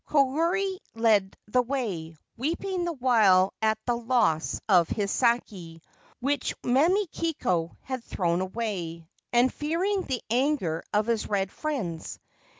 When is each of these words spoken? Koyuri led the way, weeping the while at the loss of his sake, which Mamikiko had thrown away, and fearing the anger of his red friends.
Koyuri 0.09 0.79
led 0.95 1.37
the 1.47 1.61
way, 1.61 2.17
weeping 2.35 2.85
the 2.85 2.93
while 2.93 3.53
at 3.61 3.77
the 3.85 3.95
loss 3.95 4.59
of 4.67 4.89
his 4.89 5.11
sake, 5.11 5.79
which 6.19 6.55
Mamikiko 6.63 7.77
had 7.81 8.03
thrown 8.03 8.41
away, 8.41 9.07
and 9.31 9.53
fearing 9.53 10.01
the 10.01 10.23
anger 10.31 10.81
of 10.91 11.05
his 11.05 11.29
red 11.29 11.51
friends. 11.51 12.17